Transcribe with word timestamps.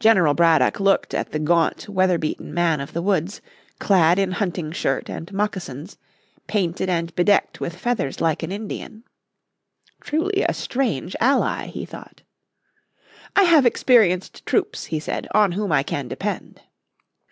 General 0.00 0.34
Braddock 0.34 0.80
looked 0.80 1.14
at 1.14 1.30
the 1.30 1.38
gaunt 1.38 1.88
weather 1.88 2.18
beaten 2.18 2.52
man 2.52 2.80
of 2.80 2.92
the 2.92 3.00
woods, 3.00 3.40
clad 3.78 4.18
in 4.18 4.32
hunting 4.32 4.72
shirt 4.72 5.08
and 5.08 5.32
moccasins, 5.32 5.96
painted 6.48 6.88
and 6.90 7.14
bedecked 7.14 7.60
with 7.60 7.76
feathers 7.76 8.20
like 8.20 8.42
an 8.42 8.50
Indian. 8.50 9.04
Truly 10.00 10.42
a 10.42 10.52
strange 10.52 11.14
ally, 11.20 11.66
he 11.68 11.84
thought. 11.84 12.22
"I 13.36 13.44
have 13.44 13.64
experienced 13.64 14.44
troops," 14.44 14.86
he 14.86 14.98
said, 14.98 15.28
"on 15.32 15.52
whom 15.52 15.70
I 15.70 15.84
can 15.84 16.08
depend." 16.08 16.62